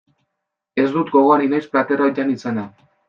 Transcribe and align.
Ez 0.83 0.87
dut 0.95 1.13
gogoan 1.17 1.43
inoiz 1.49 1.63
plater 1.75 2.03
hau 2.07 2.09
jan 2.21 2.33
izana. 2.37 2.65